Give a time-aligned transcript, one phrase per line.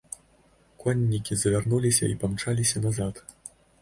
[0.83, 3.23] Коннікі завярнуліся і памчаліся назад.